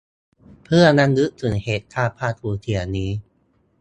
[0.63, 3.09] เพื่อรำลึกถึงเหตุการณ์ความศูนย์เสียนี้